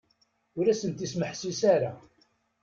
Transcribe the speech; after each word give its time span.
Ur 0.57 0.65
asent-ismeḥsis 0.67 1.61
ara. 1.73 1.91